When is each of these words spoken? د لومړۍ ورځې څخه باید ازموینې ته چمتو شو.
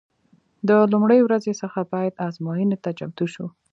د 0.67 0.69
لومړۍ 0.91 1.19
ورځې 1.23 1.53
څخه 1.61 1.79
باید 1.93 2.19
ازموینې 2.27 2.77
ته 2.83 2.89
چمتو 2.99 3.25
شو. 3.33 3.45